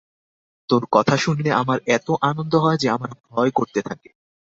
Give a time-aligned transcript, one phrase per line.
[0.69, 4.09] তোর কথা শুনলে আমার এত আনন্দ হয় যে আমার ভয় করতে থাকে।